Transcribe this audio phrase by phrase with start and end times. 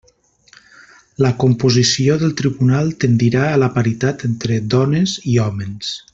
[1.25, 5.95] La composició del tribunal tendirà a la paritat entre dones i hòmens.